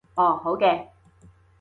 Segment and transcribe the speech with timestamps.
[0.15, 0.87] 哦，好嘅